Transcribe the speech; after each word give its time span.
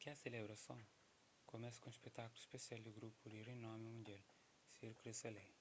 kes 0.00 0.18
selebrason 0.22 0.80
kumesa 1.48 1.78
ku 1.82 1.86
un 1.90 1.96
spetákulu 1.98 2.42
spesial 2.46 2.80
di 2.82 2.96
grupu 2.98 3.22
di 3.28 3.38
rinomi 3.48 3.82
mundial 3.88 4.22
cirque 4.74 5.02
du 5.06 5.12
soleil 5.22 5.54